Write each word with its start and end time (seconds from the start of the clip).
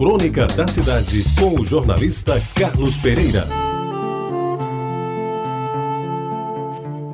Crônica 0.00 0.46
da 0.46 0.66
Cidade, 0.66 1.22
com 1.38 1.60
o 1.60 1.66
jornalista 1.66 2.40
Carlos 2.54 2.96
Pereira. 2.96 3.44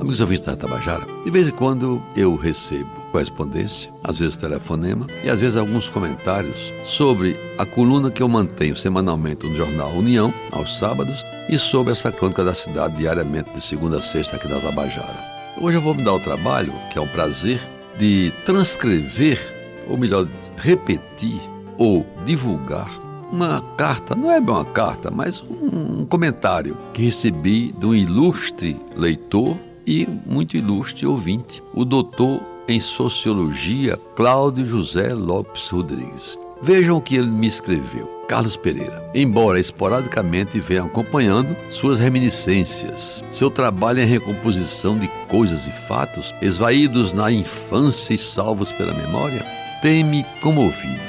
Amigos 0.00 0.20
ouvintes 0.20 0.44
da 0.44 0.54
Tabajara, 0.54 1.04
de 1.24 1.28
vez 1.28 1.48
em 1.48 1.50
quando 1.50 2.00
eu 2.14 2.36
recebo 2.36 2.88
correspondência, 3.10 3.90
às 4.04 4.20
vezes 4.20 4.36
telefonema 4.36 5.08
e 5.24 5.28
às 5.28 5.40
vezes 5.40 5.56
alguns 5.56 5.90
comentários 5.90 6.72
sobre 6.84 7.36
a 7.58 7.66
coluna 7.66 8.12
que 8.12 8.22
eu 8.22 8.28
mantenho 8.28 8.76
semanalmente 8.76 9.44
no 9.44 9.56
jornal 9.56 9.90
União, 9.90 10.32
aos 10.52 10.78
sábados, 10.78 11.24
e 11.50 11.58
sobre 11.58 11.90
essa 11.90 12.12
crônica 12.12 12.44
da 12.44 12.54
cidade 12.54 12.94
diariamente 12.94 13.52
de 13.54 13.60
segunda 13.60 13.98
a 13.98 14.02
sexta 14.02 14.36
aqui 14.36 14.46
na 14.46 14.60
Tabajara. 14.60 15.18
Hoje 15.60 15.78
eu 15.78 15.82
vou 15.82 15.96
me 15.96 16.04
dar 16.04 16.14
o 16.14 16.20
trabalho, 16.20 16.72
que 16.92 16.98
é 17.00 17.02
um 17.02 17.08
prazer, 17.08 17.60
de 17.98 18.32
transcrever, 18.46 19.40
ou 19.88 19.98
melhor, 19.98 20.28
repetir 20.56 21.40
ou 21.78 22.04
divulgar 22.26 22.90
uma 23.30 23.62
carta, 23.76 24.14
não 24.14 24.30
é 24.30 24.40
bem 24.40 24.54
uma 24.54 24.64
carta, 24.64 25.10
mas 25.10 25.42
um 25.42 26.04
comentário 26.06 26.76
que 26.92 27.02
recebi 27.02 27.72
de 27.72 27.86
um 27.86 27.94
ilustre 27.94 28.76
leitor 28.96 29.56
e 29.86 30.06
muito 30.26 30.56
ilustre 30.56 31.06
ouvinte, 31.06 31.62
o 31.74 31.84
doutor 31.84 32.40
em 32.66 32.80
sociologia 32.80 33.98
Cláudio 34.16 34.66
José 34.66 35.14
Lopes 35.14 35.68
Rodrigues. 35.68 36.36
Vejam 36.60 36.98
o 36.98 37.00
que 37.00 37.16
ele 37.16 37.30
me 37.30 37.46
escreveu. 37.46 38.18
Carlos 38.28 38.58
Pereira, 38.58 39.10
embora 39.14 39.58
esporadicamente 39.58 40.60
venha 40.60 40.82
acompanhando 40.82 41.56
suas 41.70 41.98
reminiscências, 41.98 43.24
seu 43.30 43.50
trabalho 43.50 44.00
em 44.00 44.06
recomposição 44.06 44.98
de 44.98 45.08
coisas 45.30 45.66
e 45.66 45.70
fatos, 45.70 46.34
esvaídos 46.42 47.14
na 47.14 47.32
infância 47.32 48.12
e 48.12 48.18
salvos 48.18 48.70
pela 48.70 48.92
memória, 48.92 49.46
tem-me 49.80 50.26
comovido. 50.42 51.07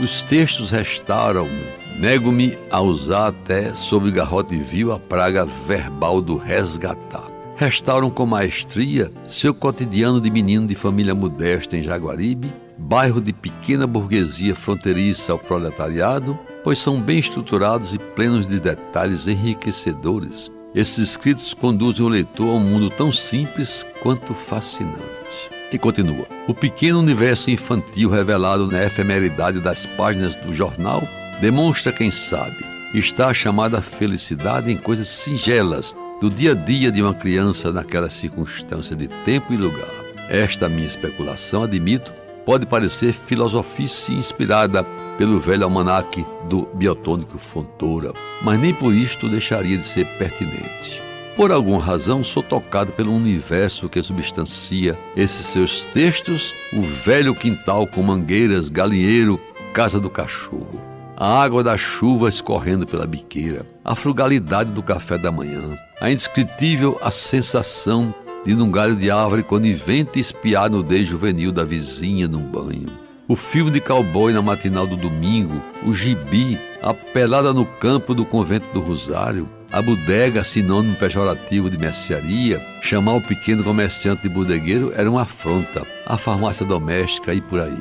Os 0.00 0.22
textos 0.22 0.70
restauram-me, 0.70 1.64
nego-me 1.98 2.56
a 2.70 2.80
usar 2.80 3.28
até 3.28 3.74
sob 3.74 4.10
garrote 4.10 4.56
vil 4.56 4.92
a 4.92 4.98
praga 4.98 5.44
verbal 5.44 6.20
do 6.20 6.36
resgatar. 6.36 7.28
Restauram 7.56 8.08
com 8.08 8.24
maestria 8.24 9.10
seu 9.26 9.52
cotidiano 9.52 10.20
de 10.20 10.30
menino 10.30 10.66
de 10.66 10.76
família 10.76 11.14
modesta 11.14 11.76
em 11.76 11.82
Jaguaribe 11.82 12.52
bairro 12.78 13.20
de 13.20 13.32
pequena 13.32 13.86
burguesia 13.86 14.54
fronteiriça 14.54 15.32
ao 15.32 15.38
proletariado, 15.38 16.38
pois 16.62 16.78
são 16.78 17.00
bem 17.00 17.18
estruturados 17.18 17.92
e 17.92 17.98
plenos 17.98 18.46
de 18.46 18.60
detalhes 18.60 19.26
enriquecedores. 19.26 20.50
Esses 20.74 21.10
escritos 21.10 21.52
conduzem 21.52 22.06
o 22.06 22.08
leitor 22.08 22.48
a 22.48 22.52
um 22.52 22.60
mundo 22.60 22.88
tão 22.90 23.10
simples 23.10 23.84
quanto 24.00 24.32
fascinante. 24.32 25.57
E 25.70 25.78
continua: 25.78 26.26
o 26.46 26.54
pequeno 26.54 26.98
universo 26.98 27.50
infantil 27.50 28.10
revelado 28.10 28.66
na 28.66 28.84
efemeridade 28.84 29.60
das 29.60 29.86
páginas 29.86 30.34
do 30.36 30.54
jornal 30.54 31.02
demonstra, 31.40 31.92
quem 31.92 32.10
sabe, 32.10 32.64
está 32.94 33.28
a 33.28 33.34
chamada 33.34 33.82
felicidade 33.82 34.72
em 34.72 34.76
coisas 34.76 35.08
singelas 35.08 35.94
do 36.20 36.28
dia 36.28 36.52
a 36.52 36.54
dia 36.54 36.90
de 36.90 37.02
uma 37.02 37.14
criança 37.14 37.72
naquela 37.72 38.10
circunstância 38.10 38.96
de 38.96 39.08
tempo 39.24 39.52
e 39.52 39.56
lugar. 39.56 39.88
Esta 40.28 40.68
minha 40.68 40.86
especulação, 40.86 41.62
admito, 41.62 42.12
pode 42.44 42.66
parecer 42.66 43.12
filosofice 43.12 44.12
inspirada 44.12 44.82
pelo 45.16 45.38
velho 45.38 45.64
almanaque 45.64 46.24
do 46.48 46.66
biotônico 46.74 47.38
Fontoura, 47.38 48.12
mas 48.42 48.60
nem 48.60 48.72
por 48.72 48.94
isto 48.94 49.28
deixaria 49.28 49.76
de 49.76 49.86
ser 49.86 50.06
pertinente. 50.18 51.07
Por 51.38 51.52
alguma 51.52 51.80
razão, 51.80 52.20
sou 52.20 52.42
tocado 52.42 52.90
pelo 52.90 53.14
universo 53.14 53.88
que 53.88 54.02
substancia 54.02 54.98
esses 55.16 55.46
seus 55.46 55.82
textos, 55.94 56.52
o 56.72 56.82
velho 56.82 57.32
quintal 57.32 57.86
com 57.86 58.02
mangueiras, 58.02 58.68
galinheiro, 58.68 59.38
casa 59.72 60.00
do 60.00 60.10
cachorro, 60.10 60.80
a 61.16 61.40
água 61.40 61.62
da 61.62 61.76
chuva 61.76 62.28
escorrendo 62.28 62.84
pela 62.84 63.06
biqueira, 63.06 63.64
a 63.84 63.94
frugalidade 63.94 64.72
do 64.72 64.82
café 64.82 65.16
da 65.16 65.30
manhã, 65.30 65.78
a 66.00 66.10
indescritível 66.10 66.98
a 67.00 67.12
sensação 67.12 68.12
de 68.44 68.52
num 68.56 68.68
galho 68.68 68.96
de 68.96 69.08
árvore 69.08 69.44
conivente 69.44 70.18
espiar 70.18 70.64
a 70.64 70.68
nudez 70.68 71.06
juvenil 71.06 71.52
da 71.52 71.62
vizinha 71.62 72.26
num 72.26 72.42
banho. 72.42 72.88
O 73.28 73.36
filme 73.36 73.70
de 73.70 73.80
cowboy 73.80 74.32
na 74.32 74.42
matinal 74.42 74.88
do 74.88 74.96
domingo, 74.96 75.62
o 75.86 75.94
gibi, 75.94 76.58
a 76.82 76.92
pelada 76.92 77.54
no 77.54 77.64
campo 77.64 78.12
do 78.12 78.24
convento 78.26 78.66
do 78.74 78.80
Rosário, 78.80 79.46
a 79.70 79.82
bodega, 79.82 80.42
sinônimo 80.42 80.96
pejorativo 80.96 81.68
de 81.68 81.78
mercearia, 81.78 82.60
chamar 82.82 83.14
o 83.14 83.20
pequeno 83.20 83.62
comerciante 83.62 84.22
de 84.22 84.28
bodegueiro 84.28 84.92
era 84.96 85.10
uma 85.10 85.22
afronta, 85.22 85.82
a 86.06 86.16
farmácia 86.16 86.64
doméstica 86.64 87.34
e 87.34 87.40
por 87.40 87.60
aí. 87.60 87.78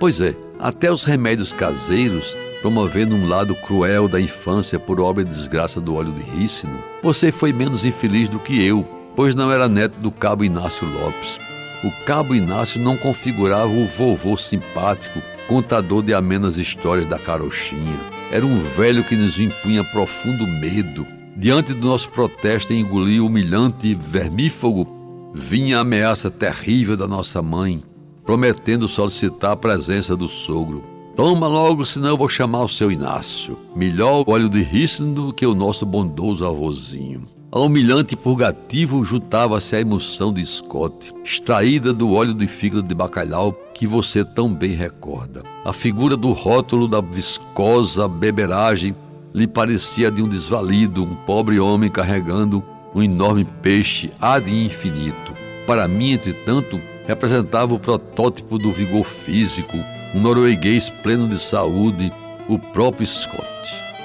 Pois 0.00 0.20
é, 0.20 0.34
até 0.58 0.90
os 0.90 1.04
remédios 1.04 1.52
caseiros 1.52 2.36
promovendo 2.60 3.14
um 3.14 3.28
lado 3.28 3.54
cruel 3.54 4.08
da 4.08 4.20
infância 4.20 4.78
por 4.78 5.00
obra 5.00 5.22
e 5.22 5.26
desgraça 5.26 5.80
do 5.80 5.94
óleo 5.94 6.12
de 6.12 6.22
rícino, 6.22 6.82
você 7.02 7.30
foi 7.30 7.52
menos 7.52 7.84
infeliz 7.84 8.28
do 8.28 8.38
que 8.38 8.64
eu, 8.64 8.84
pois 9.14 9.34
não 9.34 9.52
era 9.52 9.68
neto 9.68 9.98
do 9.98 10.10
cabo 10.10 10.44
Inácio 10.44 10.86
Lopes. 10.88 11.38
O 11.84 11.92
cabo 12.04 12.34
Inácio 12.34 12.80
não 12.80 12.96
configurava 12.96 13.68
o 13.68 13.86
vovô 13.86 14.36
simpático, 14.36 15.22
contador 15.46 16.02
de 16.02 16.12
amenas 16.12 16.56
histórias 16.56 17.08
da 17.08 17.18
carochinha. 17.18 17.98
Era 18.32 18.44
um 18.44 18.58
velho 18.58 19.04
que 19.04 19.14
nos 19.14 19.38
impunha 19.38 19.84
profundo 19.84 20.46
medo. 20.46 21.06
Diante 21.38 21.72
do 21.72 21.86
nosso 21.86 22.10
protesto 22.10 22.72
em 22.72 22.80
engolir 22.80 23.24
humilhante 23.24 23.94
vermífugo, 23.94 25.32
vinha 25.32 25.78
a 25.78 25.82
ameaça 25.82 26.32
terrível 26.32 26.96
da 26.96 27.06
nossa 27.06 27.40
mãe, 27.40 27.80
prometendo 28.26 28.88
solicitar 28.88 29.52
a 29.52 29.56
presença 29.56 30.16
do 30.16 30.26
sogro. 30.26 30.82
Toma 31.14 31.46
logo, 31.46 31.86
senão 31.86 32.08
eu 32.08 32.16
vou 32.16 32.28
chamar 32.28 32.64
o 32.64 32.68
seu 32.68 32.90
Inácio. 32.90 33.56
Melhor 33.76 34.24
o 34.26 34.32
óleo 34.32 34.48
de 34.48 34.62
rícino 34.62 35.32
que 35.32 35.46
o 35.46 35.54
nosso 35.54 35.86
bondoso 35.86 36.44
avôzinho. 36.44 37.22
A 37.52 37.60
humilhante 37.60 38.16
purgativo 38.16 39.04
juntava-se 39.04 39.76
à 39.76 39.80
emoção 39.80 40.32
de 40.32 40.44
Scott, 40.44 41.14
extraída 41.24 41.92
do 41.92 42.14
óleo 42.14 42.34
de 42.34 42.48
fígado 42.48 42.82
de 42.82 42.96
bacalhau 42.96 43.52
que 43.72 43.86
você 43.86 44.24
tão 44.24 44.52
bem 44.52 44.72
recorda. 44.72 45.44
A 45.64 45.72
figura 45.72 46.16
do 46.16 46.32
rótulo 46.32 46.88
da 46.88 47.00
viscosa 47.00 48.08
beberagem 48.08 48.92
lhe 49.38 49.46
parecia 49.46 50.10
de 50.10 50.20
um 50.20 50.28
desvalido, 50.28 51.04
um 51.04 51.14
pobre 51.14 51.60
homem 51.60 51.88
carregando 51.88 52.62
um 52.94 53.02
enorme 53.02 53.44
peixe 53.62 54.10
ad 54.20 54.50
infinito. 54.50 55.32
Para 55.66 55.86
mim, 55.86 56.12
entretanto, 56.12 56.80
representava 57.06 57.72
o 57.72 57.78
protótipo 57.78 58.58
do 58.58 58.72
vigor 58.72 59.04
físico, 59.04 59.76
um 60.14 60.20
norueguês 60.20 60.90
pleno 60.90 61.28
de 61.28 61.38
saúde, 61.38 62.12
o 62.48 62.58
próprio 62.58 63.06
Scott. 63.06 63.46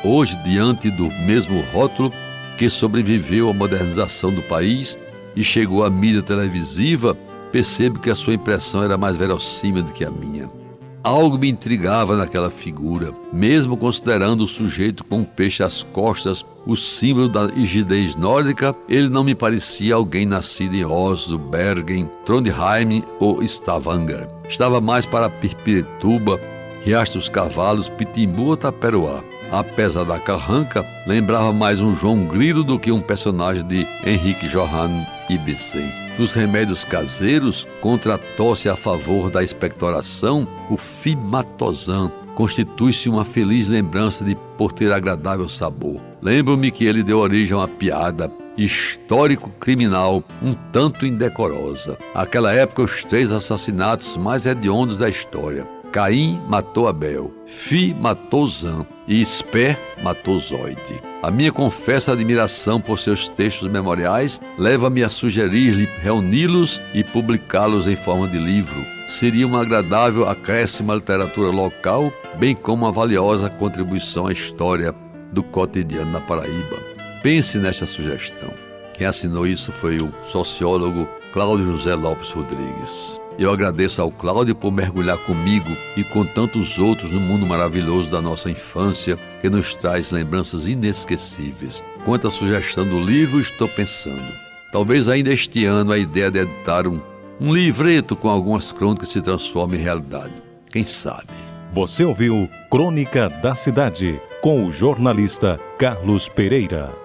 Hoje, 0.04 0.36
diante 0.44 0.92
do 0.92 1.10
mesmo 1.26 1.62
rótulo, 1.74 2.12
que 2.58 2.70
sobreviveu 2.70 3.50
à 3.50 3.54
modernização 3.54 4.32
do 4.32 4.42
país 4.44 4.98
e 5.36 5.44
chegou 5.44 5.84
à 5.84 5.90
mídia 5.90 6.22
televisiva, 6.22 7.16
percebo 7.52 8.00
que 8.00 8.10
a 8.10 8.16
sua 8.16 8.34
impressão 8.34 8.84
era 8.84 8.98
mais 8.98 9.18
verossímil 9.18 9.84
do 9.84 9.92
que 9.92 10.06
a 10.06 10.12
minha. 10.12 10.63
Algo 11.04 11.38
me 11.38 11.50
intrigava 11.50 12.16
naquela 12.16 12.50
figura, 12.50 13.12
mesmo 13.34 13.76
considerando 13.76 14.46
o 14.46 14.48
sujeito 14.48 15.04
com 15.04 15.18
um 15.18 15.24
peixe 15.26 15.62
às 15.62 15.84
costas, 15.84 16.46
o 16.66 16.78
símbolo 16.78 17.28
da 17.28 17.48
rigidez 17.48 18.16
nórdica, 18.16 18.74
ele 18.88 19.10
não 19.10 19.22
me 19.22 19.36
parecia 19.36 19.96
alguém 19.96 20.26
nascido 20.26 20.74
em 20.76 20.86
Oslo, 20.86 21.38
Bergen, 21.38 22.10
Trondheim 22.26 23.04
ou 23.20 23.44
Stavanger. 23.44 24.30
Estava 24.48 24.80
mais 24.80 25.06
para 25.06 25.30
Pirpirituba, 25.30 26.40
Riacho 26.86 27.16
dos 27.16 27.28
Cavalos, 27.28 27.90
Pitimbu 27.90 28.44
ou 28.44 28.58
Taperoá. 28.58 29.22
Apesar 29.52 30.06
da 30.06 30.18
carranca, 30.18 30.86
lembrava 31.06 31.52
mais 31.52 31.82
um 31.82 31.94
João 31.94 32.24
Grilo 32.26 32.64
do 32.64 32.80
que 32.80 32.94
um 32.94 33.02
personagem 33.02 33.66
de 33.66 33.86
Henrique 34.06 34.48
Johann 34.48 35.06
Ibsen. 35.30 36.03
Nos 36.18 36.34
remédios 36.34 36.86
caseiros, 36.86 37.68
contra 37.82 38.16
a 38.16 38.18
tosse 38.18 38.70
a 38.70 38.76
favor 38.76 39.32
da 39.32 39.44
expectoração, 39.44 40.48
o 40.70 40.78
fimatozan 40.78 42.12
constitui-se 42.36 43.10
uma 43.10 43.26
feliz 43.26 43.68
lembrança 43.68 44.24
de 44.24 44.36
por 44.58 44.72
ter 44.72 44.94
agradável 44.94 45.50
sabor. 45.50 46.00
Lembro-me 46.22 46.70
que 46.70 46.86
ele 46.86 47.02
deu 47.02 47.18
origem 47.18 47.56
a 47.56 47.62
uma 47.62 47.68
piada 47.68 48.32
histórico 48.56 49.50
criminal 49.60 50.24
um 50.42 50.54
tanto 50.72 51.06
indecorosa. 51.06 51.98
Aquela 52.14 52.54
época 52.54 52.84
os 52.84 53.04
três 53.04 53.32
assassinatos 53.32 54.16
mais 54.16 54.46
hediondos 54.46 55.00
da 55.00 55.10
história. 55.10 55.68
Caim 55.94 56.42
matou 56.50 56.88
Abel, 56.88 57.32
Fi 57.46 57.94
matou 57.94 58.48
Zan 58.48 58.84
e 59.08 59.24
Spé 59.24 59.78
matou 60.02 60.40
Zoide. 60.40 61.00
A 61.22 61.30
minha 61.30 61.52
confessa 61.52 62.14
admiração 62.14 62.82
por 62.82 62.98
seus 62.98 63.28
textos 63.28 63.72
memoriais 63.72 64.42
leva-me 64.58 65.04
a 65.04 65.10
sugerir-lhe 65.10 65.88
reuni-los 66.02 66.82
e 66.96 67.04
publicá-los 67.04 67.86
em 67.86 67.96
forma 67.96 68.28
de 68.28 68.40
livro. 68.40 68.84
Seria 69.08 69.46
uma 69.46 69.62
agradável 69.62 70.28
acréscimo 70.28 70.92
à 70.92 70.96
literatura 70.96 71.52
local, 71.52 72.12
bem 72.40 72.56
como 72.56 72.86
uma 72.86 72.92
valiosa 72.92 73.48
contribuição 73.48 74.26
à 74.26 74.34
história 74.34 74.96
do 75.32 75.44
cotidiano 75.44 76.12
na 76.12 76.22
Paraíba. 76.22 76.76
Pense 77.22 77.60
nesta 77.60 77.86
sugestão. 77.86 78.52
Quem 78.96 79.06
assinou 79.06 79.46
isso 79.46 79.72
foi 79.72 80.00
o 80.00 80.12
sociólogo 80.32 81.08
Cláudio 81.32 81.78
José 81.78 81.94
Lopes 81.94 82.32
Rodrigues. 82.32 83.22
Eu 83.38 83.52
agradeço 83.52 84.02
ao 84.02 84.12
Cláudio 84.12 84.54
por 84.54 84.72
mergulhar 84.72 85.18
comigo 85.18 85.70
e 85.98 86.04
com 86.04 86.24
tantos 86.24 86.78
outros 86.78 87.12
no 87.12 87.20
mundo 87.20 87.46
maravilhoso 87.46 88.12
da 88.12 88.22
nossa 88.22 88.50
infância, 88.50 89.18
que 89.42 89.50
nos 89.50 89.74
traz 89.74 90.12
lembranças 90.12 90.68
inesquecíveis. 90.68 91.84
Quanto 92.06 92.28
à 92.28 92.32
sugestão 92.32 92.86
do 92.86 93.00
livro, 93.00 93.40
estou 93.40 93.68
pensando. 93.68 94.32
Talvez 94.72 95.08
ainda 95.08 95.32
este 95.32 95.66
ano 95.66 95.92
a 95.92 95.98
ideia 95.98 96.30
de 96.30 96.40
editar 96.40 96.88
um, 96.88 97.00
um 97.40 97.54
livreto 97.54 98.16
com 98.16 98.30
algumas 98.30 98.72
crônicas 98.72 99.10
se 99.10 99.22
transforme 99.22 99.78
em 99.78 99.82
realidade. 99.82 100.34
Quem 100.70 100.84
sabe? 100.84 101.28
Você 101.72 102.04
ouviu 102.06 102.48
Crônica 102.70 103.30
da 103.30 103.56
Cidade 103.56 104.22
com 104.42 104.66
o 104.66 104.72
jornalista 104.72 105.60
Carlos 105.80 106.30
Pereira. 106.30 107.03